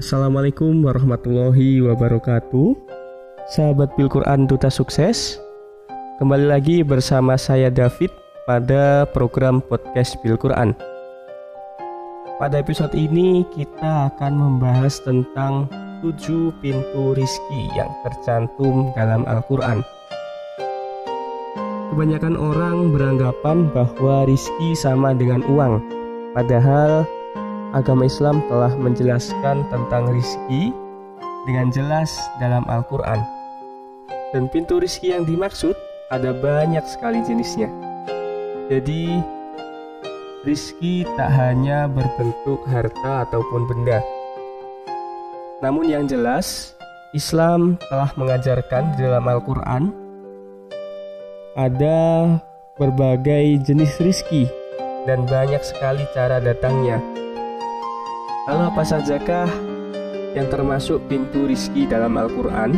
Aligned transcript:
Assalamualaikum 0.00 0.82
warahmatullahi 0.82 1.78
wabarakatuh. 1.84 2.72
Sahabat 3.54 3.94
Bil 3.94 4.10
Quran 4.10 4.50
Duta 4.50 4.66
Sukses 4.66 5.38
Kembali 6.18 6.50
lagi 6.50 6.82
bersama 6.82 7.38
saya 7.38 7.70
David 7.70 8.10
pada 8.50 9.06
program 9.14 9.62
podcast 9.62 10.18
Bil 10.26 10.34
Quran 10.34 10.74
Pada 12.42 12.58
episode 12.58 12.96
ini 12.98 13.46
kita 13.54 14.10
akan 14.10 14.32
membahas 14.40 14.98
tentang 15.06 15.70
tujuh 16.02 16.50
pintu 16.58 17.14
rizki 17.14 17.70
yang 17.78 17.94
tercantum 18.02 18.90
dalam 18.98 19.22
Al-Quran. 19.30 19.86
Kebanyakan 21.94 22.34
orang 22.34 22.90
beranggapan 22.90 23.70
bahwa 23.70 24.26
rizki 24.26 24.74
sama 24.74 25.14
dengan 25.14 25.46
uang 25.46 25.78
Padahal 26.34 27.06
agama 27.70 28.06
Islam 28.06 28.42
telah 28.50 28.72
menjelaskan 28.74 29.62
tentang 29.70 30.10
rizki 30.10 30.74
dengan 31.46 31.70
jelas 31.70 32.10
dalam 32.42 32.66
Al-Quran. 32.66 33.22
Dan 34.30 34.46
pintu 34.50 34.78
rizki 34.78 35.10
yang 35.14 35.26
dimaksud 35.26 35.74
ada 36.10 36.34
banyak 36.34 36.82
sekali 36.86 37.22
jenisnya. 37.22 37.70
Jadi, 38.70 39.18
rizki 40.46 41.02
tak 41.18 41.30
hanya 41.34 41.90
berbentuk 41.90 42.62
harta 42.70 43.26
ataupun 43.26 43.66
benda. 43.66 43.98
Namun 45.62 45.90
yang 45.90 46.06
jelas, 46.06 46.78
Islam 47.10 47.74
telah 47.90 48.10
mengajarkan 48.14 48.94
di 48.94 49.02
dalam 49.02 49.26
Al-Quran 49.26 49.90
ada 51.58 51.98
berbagai 52.78 53.66
jenis 53.66 53.98
rizki 53.98 54.46
dan 55.04 55.26
banyak 55.26 55.58
sekali 55.60 56.06
cara 56.14 56.38
datangnya 56.38 57.02
Lalu 58.48 58.62
apa 58.72 58.80
sajakah 58.80 59.48
yang 60.32 60.48
termasuk 60.48 60.96
pintu 61.12 61.44
rizki 61.44 61.84
dalam 61.84 62.16
Al-Quran? 62.16 62.72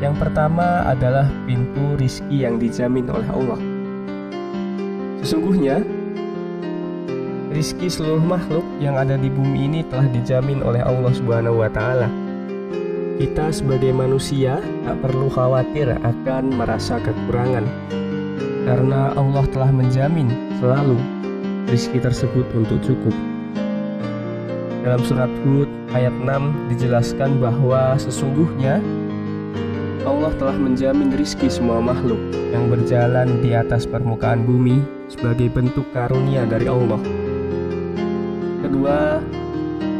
Yang 0.00 0.14
pertama 0.16 0.88
adalah 0.88 1.28
pintu 1.44 2.00
rizki 2.00 2.48
yang 2.48 2.56
dijamin 2.56 3.04
oleh 3.12 3.28
Allah. 3.28 3.60
Sesungguhnya, 5.20 5.84
rizki 7.52 7.92
seluruh 7.92 8.24
makhluk 8.24 8.64
yang 8.80 8.96
ada 8.96 9.20
di 9.20 9.28
bumi 9.28 9.68
ini 9.68 9.80
telah 9.92 10.08
dijamin 10.08 10.64
oleh 10.64 10.80
Allah 10.80 11.12
Subhanahu 11.12 11.60
wa 11.60 11.68
Ta'ala. 11.68 12.08
Kita 13.20 13.52
sebagai 13.52 13.92
manusia 13.92 14.64
tak 14.88 14.96
perlu 15.04 15.28
khawatir 15.28 15.92
akan 15.92 16.56
merasa 16.56 16.96
kekurangan, 17.04 17.68
karena 18.64 19.12
Allah 19.12 19.44
telah 19.52 19.68
menjamin 19.68 20.32
selalu 20.56 20.96
rizki 21.68 22.00
tersebut 22.00 22.48
untuk 22.56 22.80
cukup. 22.80 23.29
Dalam 24.80 25.04
surat 25.04 25.28
Hud 25.44 25.68
ayat 25.92 26.12
6 26.24 26.72
dijelaskan 26.72 27.36
bahwa 27.36 28.00
sesungguhnya 28.00 28.80
Allah 30.08 30.32
telah 30.40 30.56
menjamin 30.56 31.12
rizki 31.12 31.52
semua 31.52 31.84
makhluk 31.84 32.16
yang 32.48 32.72
berjalan 32.72 33.44
di 33.44 33.52
atas 33.52 33.84
permukaan 33.84 34.48
bumi 34.48 34.80
sebagai 35.12 35.52
bentuk 35.52 35.84
karunia 35.92 36.48
dari 36.48 36.64
Allah. 36.64 36.96
Kedua, 38.64 39.20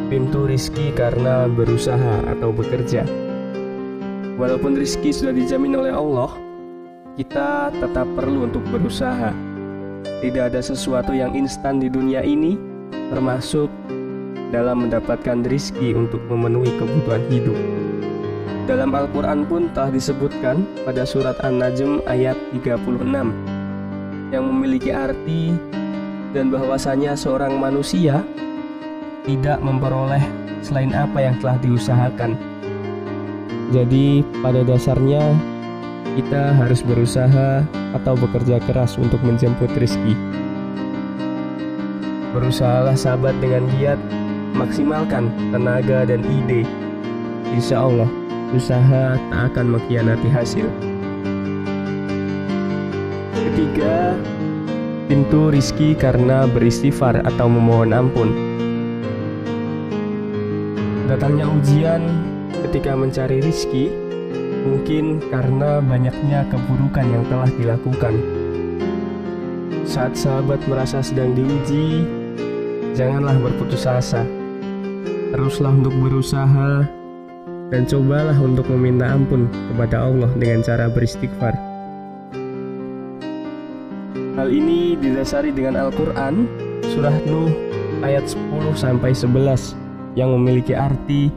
pintu 0.09 0.49
rizki 0.49 0.97
karena 0.97 1.45
berusaha 1.45 2.25
atau 2.33 2.49
bekerja. 2.49 3.05
Walaupun 4.41 4.81
rizki 4.81 5.13
sudah 5.13 5.37
dijamin 5.37 5.77
oleh 5.77 5.93
Allah, 5.93 6.33
kita 7.21 7.69
tetap 7.77 8.09
perlu 8.17 8.49
untuk 8.49 8.65
berusaha. 8.73 9.37
Tidak 10.25 10.45
ada 10.49 10.65
sesuatu 10.65 11.13
yang 11.13 11.37
instan 11.37 11.77
di 11.77 11.93
dunia 11.93 12.25
ini, 12.25 12.57
termasuk 13.13 13.69
dalam 14.51 14.87
mendapatkan 14.87 15.47
rizki 15.47 15.95
untuk 15.95 16.21
memenuhi 16.27 16.75
kebutuhan 16.79 17.23
hidup. 17.31 17.59
Dalam 18.67 18.95
Al-Quran 18.95 19.47
pun 19.51 19.67
telah 19.75 19.91
disebutkan 19.91 20.63
pada 20.87 21.03
surat 21.03 21.39
An-Najm 21.43 22.07
ayat 22.07 22.39
36 22.55 23.03
yang 24.31 24.45
memiliki 24.47 24.95
arti 24.95 25.55
dan 26.31 26.55
bahwasanya 26.55 27.19
seorang 27.19 27.59
manusia 27.59 28.23
tidak 29.27 29.59
memperoleh 29.59 30.23
selain 30.63 30.95
apa 30.95 31.19
yang 31.19 31.35
telah 31.43 31.59
diusahakan. 31.59 32.39
Jadi 33.71 34.23
pada 34.43 34.63
dasarnya 34.67 35.23
kita 36.19 36.55
harus 36.59 36.83
berusaha 36.83 37.63
atau 37.95 38.15
bekerja 38.19 38.59
keras 38.67 38.99
untuk 38.99 39.23
menjemput 39.23 39.71
rizki. 39.79 40.15
Berusahalah 42.31 42.95
sahabat 42.95 43.35
dengan 43.43 43.67
giat 43.79 43.99
maksimalkan 44.61 45.33
tenaga 45.49 46.05
dan 46.05 46.21
ide. 46.29 46.69
Insya 47.57 47.81
Allah, 47.81 48.11
usaha 48.53 49.17
tak 49.17 49.41
akan 49.57 49.67
mengkhianati 49.73 50.29
hasil. 50.29 50.69
Ketiga, 53.33 54.13
pintu 55.09 55.49
rizki 55.49 55.97
karena 55.97 56.45
beristighfar 56.45 57.25
atau 57.25 57.49
memohon 57.49 57.97
ampun. 57.97 58.29
Datangnya 61.09 61.49
ujian 61.49 62.05
ketika 62.69 62.95
mencari 62.95 63.43
rizki 63.43 63.91
mungkin 64.61 65.25
karena 65.33 65.81
banyaknya 65.81 66.47
keburukan 66.53 67.07
yang 67.09 67.25
telah 67.33 67.51
dilakukan. 67.57 68.15
Saat 69.89 70.15
sahabat 70.15 70.63
merasa 70.71 71.03
sedang 71.03 71.35
diuji, 71.35 72.07
janganlah 72.95 73.35
berputus 73.43 73.91
asa 73.91 74.23
teruslah 75.31 75.75
untuk 75.75 75.95
berusaha. 75.99 76.87
Dan 77.71 77.87
cobalah 77.87 78.35
untuk 78.35 78.67
meminta 78.67 79.07
ampun 79.15 79.47
kepada 79.71 80.03
Allah 80.11 80.27
dengan 80.35 80.59
cara 80.59 80.91
beristighfar. 80.91 81.55
Hal 84.35 84.51
ini 84.51 84.99
didasari 84.99 85.55
dengan 85.55 85.79
Al-Quran 85.79 86.51
Surah 86.91 87.15
Nuh 87.31 87.53
ayat 88.03 88.27
10 88.27 88.75
sampai 88.75 89.13
11 89.13 89.77
yang 90.17 90.33
memiliki 90.33 90.73
arti 90.73 91.29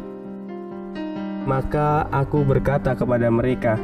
Maka 1.44 2.08
aku 2.10 2.48
berkata 2.48 2.96
kepada 2.96 3.28
mereka 3.28 3.76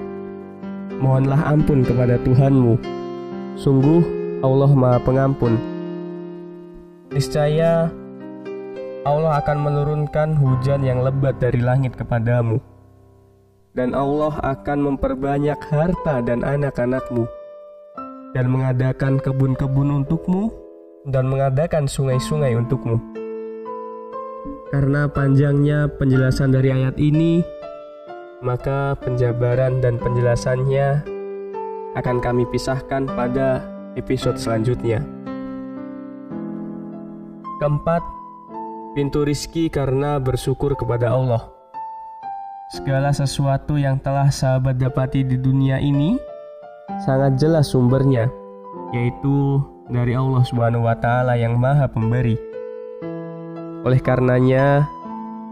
Mohonlah 1.00 1.56
ampun 1.56 1.80
kepada 1.88 2.20
Tuhanmu. 2.28 2.76
Sungguh 3.56 4.04
Allah 4.44 4.72
Maha 4.76 5.00
Pengampun. 5.00 5.56
Niscaya 7.16 7.88
Allah 9.08 9.40
akan 9.40 9.58
menurunkan 9.64 10.36
hujan 10.36 10.84
yang 10.84 11.00
lebat 11.00 11.40
dari 11.40 11.64
langit 11.64 11.96
kepadamu, 11.96 12.60
dan 13.72 13.96
Allah 13.96 14.36
akan 14.44 14.92
memperbanyak 14.92 15.56
harta 15.72 16.20
dan 16.20 16.44
anak-anakmu, 16.44 17.24
dan 18.36 18.52
mengadakan 18.52 19.16
kebun-kebun 19.24 20.04
untukmu, 20.04 20.52
dan 21.08 21.32
mengadakan 21.32 21.88
sungai-sungai 21.88 22.60
untukmu. 22.60 23.00
Karena 24.68 25.08
panjangnya 25.08 25.88
penjelasan 25.96 26.52
dari 26.52 26.70
ayat 26.76 27.00
ini, 27.00 27.40
maka 28.44 29.00
penjabaran 29.00 29.80
dan 29.80 29.96
penjelasannya 29.96 31.08
akan 31.96 32.18
kami 32.20 32.44
pisahkan 32.52 33.08
pada 33.08 33.64
episode 33.96 34.36
selanjutnya. 34.36 35.02
Keempat, 37.64 38.19
pintu 38.94 39.22
rizki 39.22 39.70
karena 39.70 40.18
bersyukur 40.18 40.74
kepada 40.74 41.14
Allah. 41.14 41.50
Segala 42.70 43.10
sesuatu 43.10 43.78
yang 43.82 43.98
telah 43.98 44.30
sahabat 44.30 44.78
dapati 44.78 45.26
di 45.26 45.38
dunia 45.38 45.82
ini 45.82 46.18
sangat 47.02 47.38
jelas 47.42 47.74
sumbernya, 47.74 48.30
yaitu 48.94 49.62
dari 49.90 50.14
Allah 50.14 50.46
Subhanahu 50.46 50.86
wa 50.86 50.94
taala 50.98 51.34
yang 51.38 51.58
Maha 51.58 51.90
Pemberi. 51.90 52.38
Oleh 53.86 53.98
karenanya, 54.02 54.86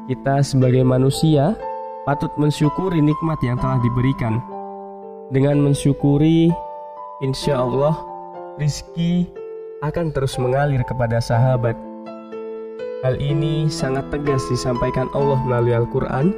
kita 0.06 0.46
sebagai 0.46 0.86
manusia 0.86 1.58
patut 2.06 2.30
mensyukuri 2.38 3.02
nikmat 3.02 3.42
yang 3.42 3.58
telah 3.58 3.82
diberikan. 3.82 4.38
Dengan 5.34 5.60
mensyukuri, 5.60 6.54
insya 7.26 7.60
Allah 7.66 7.98
rizki 8.62 9.28
akan 9.82 10.14
terus 10.14 10.38
mengalir 10.38 10.82
kepada 10.86 11.18
sahabat 11.18 11.87
Hal 13.06 13.22
ini 13.22 13.70
sangat 13.70 14.10
tegas 14.10 14.42
disampaikan 14.50 15.06
Allah 15.14 15.38
melalui 15.46 15.70
Al-Quran. 15.70 16.34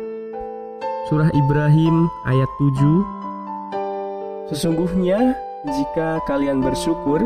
Surah 1.07 1.31
Ibrahim 1.31 2.11
ayat 2.27 2.51
7 2.59 4.51
Sesungguhnya 4.51 5.39
jika 5.63 6.19
kalian 6.27 6.59
bersyukur 6.59 7.23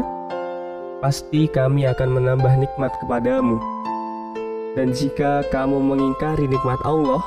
Pasti 1.01 1.49
kami 1.49 1.89
akan 1.89 2.09
menambah 2.13 2.53
nikmat 2.61 2.93
kepadamu. 3.01 3.57
Dan 4.77 4.93
jika 4.93 5.41
kamu 5.49 5.81
mengingkari 5.81 6.45
nikmat 6.45 6.77
Allah 6.85 7.25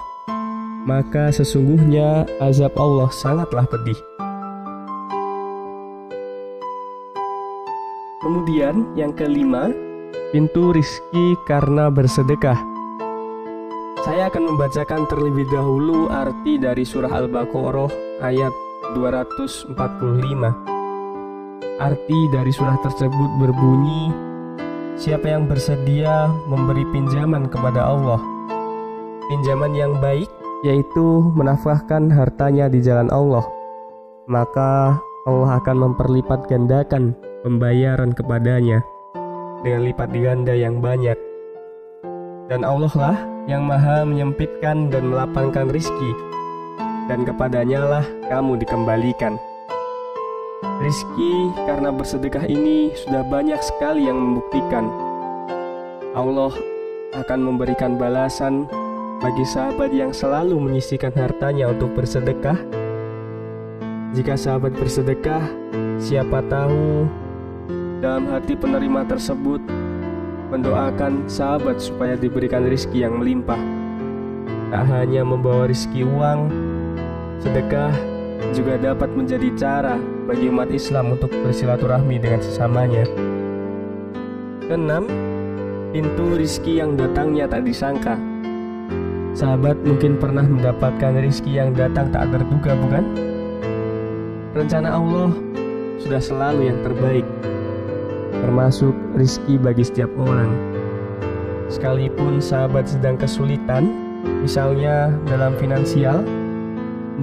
Maka 0.87 1.35
sesungguhnya 1.35 2.23
azab 2.39 2.71
Allah 2.79 3.11
sangatlah 3.11 3.67
pedih. 3.67 3.99
Kemudian 8.23 8.95
yang 8.95 9.11
kelima 9.11 9.75
pintu 10.37 10.69
rizki 10.69 11.33
karena 11.49 11.89
bersedekah. 11.89 12.61
Saya 14.05 14.29
akan 14.29 14.53
membacakan 14.53 15.09
terlebih 15.09 15.49
dahulu 15.49 16.13
arti 16.13 16.61
dari 16.61 16.85
surah 16.85 17.09
Al-Baqarah 17.09 18.21
ayat 18.21 18.53
245. 18.93 19.81
Arti 21.81 22.19
dari 22.37 22.53
surah 22.53 22.77
tersebut 22.85 23.31
berbunyi, 23.41 24.13
Siapa 25.01 25.25
yang 25.25 25.49
bersedia 25.49 26.29
memberi 26.45 26.85
pinjaman 26.93 27.49
kepada 27.49 27.89
Allah, 27.89 28.21
pinjaman 29.33 29.73
yang 29.73 29.97
baik 30.05 30.29
yaitu 30.69 31.33
menafkahkan 31.33 32.13
hartanya 32.13 32.69
di 32.69 32.85
jalan 32.85 33.09
Allah, 33.09 33.45
maka 34.29 35.01
Allah 35.25 35.65
akan 35.65 35.77
memperlipat 35.81 36.45
gandakan 36.45 37.17
pembayaran 37.41 38.13
kepadanya 38.13 38.85
dengan 39.63 39.87
lipat 39.87 40.11
ganda 40.13 40.53
yang 40.53 40.83
banyak. 40.83 41.17
Dan 42.51 42.63
Allah 42.67 42.95
lah 42.97 43.19
yang 43.47 43.65
maha 43.65 44.03
menyempitkan 44.03 44.91
dan 44.91 45.09
melapangkan 45.13 45.71
rizki, 45.71 46.13
dan 47.07 47.23
kepadanya 47.23 47.81
lah 47.87 48.05
kamu 48.27 48.59
dikembalikan. 48.59 49.39
Rizki 50.83 51.55
karena 51.65 51.89
bersedekah 51.89 52.45
ini 52.45 52.93
sudah 52.93 53.25
banyak 53.25 53.61
sekali 53.65 54.09
yang 54.09 54.17
membuktikan 54.17 54.89
Allah 56.17 56.53
akan 57.13 57.41
memberikan 57.45 58.01
balasan 58.01 58.65
bagi 59.21 59.45
sahabat 59.45 59.93
yang 59.93 60.17
selalu 60.17 60.57
menyisikan 60.57 61.13
hartanya 61.13 61.73
untuk 61.73 61.93
bersedekah. 61.93 62.57
Jika 64.17 64.33
sahabat 64.37 64.73
bersedekah, 64.81 65.45
siapa 66.01 66.41
tahu 66.49 67.05
dalam 68.07 68.31
hati 68.31 68.55
penerima 68.55 69.03
tersebut 69.11 69.59
mendoakan 70.55 71.27
sahabat 71.27 71.83
supaya 71.83 72.15
diberikan 72.15 72.63
rizki 72.63 73.03
yang 73.03 73.19
melimpah. 73.19 73.59
Tak 74.71 74.87
hanya 74.95 75.27
membawa 75.27 75.67
rizki 75.67 76.07
uang, 76.07 76.47
sedekah 77.43 77.91
juga 78.55 78.79
dapat 78.79 79.11
menjadi 79.11 79.51
cara 79.59 79.99
bagi 80.23 80.47
umat 80.47 80.71
Islam 80.71 81.19
untuk 81.19 81.35
bersilaturahmi 81.35 82.23
dengan 82.23 82.39
sesamanya. 82.39 83.03
Keenam, 84.71 85.11
pintu 85.91 86.39
rizki 86.39 86.79
yang 86.79 86.95
datangnya 86.95 87.51
tak 87.51 87.67
disangka. 87.67 88.15
Sahabat 89.35 89.83
mungkin 89.83 90.15
pernah 90.15 90.47
mendapatkan 90.47 91.27
rizki 91.27 91.59
yang 91.59 91.75
datang 91.75 92.15
tak 92.15 92.31
terduga, 92.31 92.79
bukan? 92.79 93.03
Rencana 94.55 94.95
Allah 94.95 95.35
sudah 95.99 96.23
selalu 96.23 96.71
yang 96.71 96.79
terbaik, 96.87 97.27
termasuk 98.47 98.95
rizki 99.19 99.59
bagi 99.59 99.83
setiap 99.83 100.07
orang. 100.23 100.55
Sekalipun 101.67 102.39
sahabat 102.39 102.87
sedang 102.87 103.19
kesulitan, 103.19 103.91
misalnya 104.47 105.11
dalam 105.27 105.59
finansial, 105.59 106.23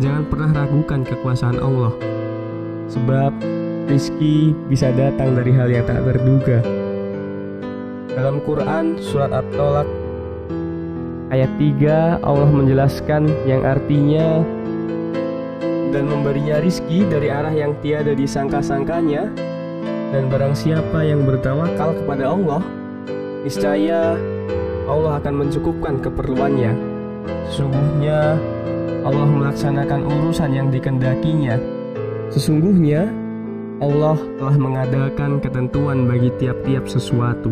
jangan 0.03 0.27
pernah 0.27 0.51
ragukan 0.51 1.07
kekuasaan 1.07 1.63
Allah. 1.63 1.95
Sebab 2.91 3.31
rizki 3.87 4.51
bisa 4.67 4.91
datang 4.91 5.39
dari 5.39 5.55
hal 5.55 5.71
yang 5.71 5.87
tak 5.87 6.03
terduga. 6.03 6.59
Dalam 8.11 8.43
Quran 8.43 8.99
surat 8.99 9.31
At-Tolak 9.31 9.87
ayat 11.31 11.49
3 11.55 12.19
Allah 12.19 12.51
menjelaskan 12.51 13.31
yang 13.47 13.63
artinya 13.63 14.43
dan 15.89 16.03
memberinya 16.05 16.59
rizki 16.59 17.07
dari 17.07 17.31
arah 17.31 17.55
yang 17.55 17.73
tiada 17.81 18.11
disangka-sangkanya 18.13 19.52
dan 20.13 20.29
barang 20.29 20.53
siapa 20.53 21.01
yang 21.01 21.25
bertawakal 21.25 21.97
kepada 21.97 22.37
Allah 22.37 22.61
niscaya 23.41 24.13
Allah 24.85 25.17
akan 25.17 25.33
mencukupkan 25.41 25.97
keperluannya 26.05 26.71
sesungguhnya 27.49 28.37
Allah 29.03 29.27
melaksanakan 29.27 30.07
urusan 30.07 30.55
yang 30.55 30.71
dikendakinya. 30.71 31.59
Sesungguhnya, 32.31 33.11
Allah 33.83 34.15
telah 34.39 34.55
mengadakan 34.55 35.43
ketentuan 35.43 36.07
bagi 36.07 36.31
tiap-tiap 36.39 36.87
sesuatu. 36.87 37.51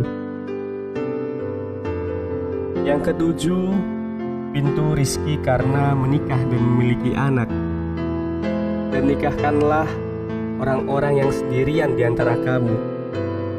Yang 2.88 3.12
ketujuh, 3.12 3.68
pintu 4.56 4.96
rizki 4.96 5.36
karena 5.44 5.92
menikah 5.92 6.40
dan 6.40 6.62
memiliki 6.64 7.12
anak. 7.20 7.52
Dan 8.96 9.12
nikahkanlah 9.12 9.92
orang-orang 10.62 11.26
yang 11.26 11.32
sendirian 11.34 11.98
di 11.98 12.06
antara 12.06 12.38
kamu, 12.38 12.78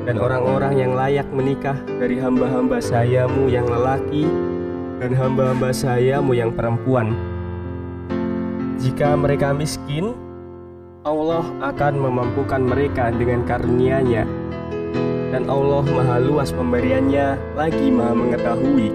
dan 0.06 0.22
orang-orang 0.22 0.78
yang 0.78 0.94
layak 0.94 1.26
menikah 1.34 1.76
dari 1.98 2.22
hamba-hamba 2.22 2.78
sayamu 2.78 3.50
yang 3.50 3.66
lelaki, 3.66 4.24
dan 5.02 5.10
hamba-hamba 5.12 5.74
sayamu 5.74 6.32
yang 6.32 6.54
perempuan 6.54 7.10
jika 8.82 9.14
mereka 9.14 9.54
miskin, 9.54 10.10
Allah 11.06 11.46
akan 11.62 12.02
memampukan 12.02 12.58
mereka 12.58 13.14
dengan 13.14 13.46
karunia-Nya. 13.46 14.26
Dan 15.30 15.46
Allah 15.46 15.86
maha 15.86 16.18
luas 16.18 16.50
pemberiannya 16.50 17.54
lagi 17.54 17.94
maha 17.94 18.10
mengetahui. 18.10 18.90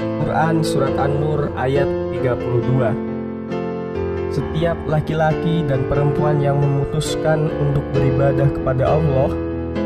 Quran 0.00 0.64
Surat 0.64 0.96
An-Nur 0.96 1.52
ayat 1.60 1.84
32 2.16 3.07
Setiap 4.28 4.76
laki-laki 4.84 5.64
dan 5.64 5.88
perempuan 5.88 6.38
yang 6.38 6.60
memutuskan 6.60 7.48
untuk 7.58 7.82
beribadah 7.96 8.48
kepada 8.52 8.84
Allah 8.84 9.32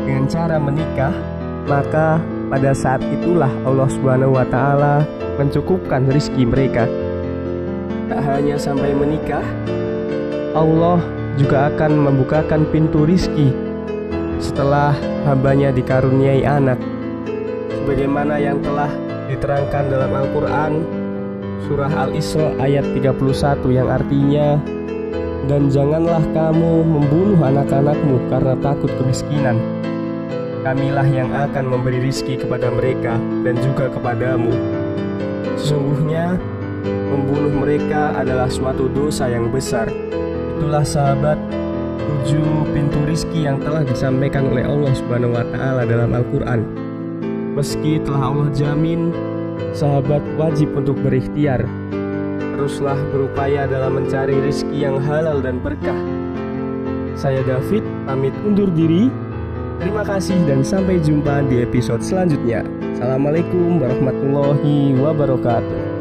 dengan 0.03 0.27
cara 0.27 0.59
menikah, 0.59 1.15
maka 1.63 2.19
pada 2.51 2.75
saat 2.75 2.99
itulah 3.07 3.49
Allah 3.63 3.87
Subhanahu 3.87 4.35
wa 4.35 4.45
taala 4.45 5.07
mencukupkan 5.39 6.11
rizki 6.11 6.43
mereka. 6.43 6.85
Tak 8.11 8.19
hanya 8.19 8.59
sampai 8.59 8.91
menikah, 8.91 9.41
Allah 10.53 10.99
juga 11.39 11.71
akan 11.71 12.11
membukakan 12.11 12.67
pintu 12.69 13.07
rizki 13.07 13.49
setelah 14.43 14.91
hambanya 15.23 15.71
dikaruniai 15.71 16.43
anak. 16.43 16.77
Sebagaimana 17.79 18.37
yang 18.43 18.59
telah 18.59 18.91
diterangkan 19.31 19.83
dalam 19.87 20.11
Al-Quran, 20.11 20.71
Surah 21.63 21.87
Al-Isra 21.87 22.59
ayat 22.59 22.83
31 22.91 23.71
yang 23.71 23.87
artinya, 23.87 24.59
Dan 25.43 25.67
janganlah 25.67 26.23
kamu 26.31 26.87
membunuh 26.87 27.39
anak-anakmu 27.39 28.31
karena 28.31 28.55
takut 28.63 28.91
kemiskinan. 28.95 29.59
Kamilah 30.63 31.07
yang 31.07 31.27
akan 31.35 31.67
memberi 31.67 31.99
rizki 31.99 32.39
kepada 32.39 32.71
mereka 32.71 33.19
dan 33.43 33.59
juga 33.59 33.91
kepadamu. 33.91 34.51
Sesungguhnya, 35.59 36.39
membunuh 36.83 37.51
mereka 37.51 38.15
adalah 38.15 38.47
suatu 38.47 38.87
dosa 38.87 39.27
yang 39.27 39.51
besar. 39.51 39.91
Itulah 40.55 40.87
sahabat 40.87 41.35
tujuh 41.99 42.67
pintu 42.71 43.03
rizki 43.03 43.43
yang 43.43 43.59
telah 43.59 43.83
disampaikan 43.83 44.47
oleh 44.47 44.63
Allah 44.63 44.91
Subhanahu 44.95 45.35
wa 45.35 45.43
taala 45.51 45.83
dalam 45.83 46.11
Al-Qur'an. 46.15 46.63
Meski 47.55 47.99
telah 47.99 48.31
Allah 48.31 48.47
jamin, 48.55 49.11
sahabat 49.75 50.21
wajib 50.35 50.73
untuk 50.77 50.97
berikhtiar. 51.01 51.65
Teruslah 52.53 52.97
berupaya 53.11 53.65
dalam 53.65 53.97
mencari 53.97 54.37
rizki 54.39 54.85
yang 54.85 55.01
halal 55.01 55.41
dan 55.41 55.59
berkah. 55.59 55.97
Saya 57.13 57.41
David, 57.45 57.85
pamit 58.05 58.33
undur 58.45 58.69
diri. 58.73 59.09
Terima 59.81 60.05
kasih 60.05 60.37
dan 60.47 60.63
sampai 60.63 61.01
jumpa 61.01 61.45
di 61.49 61.65
episode 61.65 61.99
selanjutnya. 62.05 62.63
Assalamualaikum 62.95 63.83
warahmatullahi 63.83 64.95
wabarakatuh. 64.95 65.92